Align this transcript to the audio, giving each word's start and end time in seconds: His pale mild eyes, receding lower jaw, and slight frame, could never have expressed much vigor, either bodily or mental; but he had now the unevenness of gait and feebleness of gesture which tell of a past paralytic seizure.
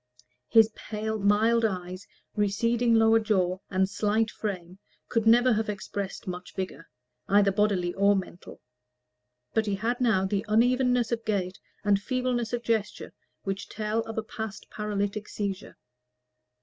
His 0.47 0.71
pale 0.73 1.19
mild 1.19 1.63
eyes, 1.63 2.07
receding 2.35 2.95
lower 2.95 3.19
jaw, 3.19 3.59
and 3.69 3.87
slight 3.87 4.31
frame, 4.31 4.79
could 5.09 5.27
never 5.27 5.53
have 5.53 5.69
expressed 5.69 6.25
much 6.25 6.55
vigor, 6.55 6.89
either 7.27 7.51
bodily 7.51 7.93
or 7.93 8.15
mental; 8.15 8.61
but 9.53 9.67
he 9.67 9.75
had 9.75 10.01
now 10.01 10.25
the 10.25 10.43
unevenness 10.47 11.11
of 11.11 11.23
gait 11.23 11.59
and 11.83 12.01
feebleness 12.01 12.51
of 12.51 12.63
gesture 12.63 13.13
which 13.43 13.69
tell 13.69 13.99
of 14.05 14.17
a 14.17 14.23
past 14.23 14.71
paralytic 14.71 15.29
seizure. 15.29 15.77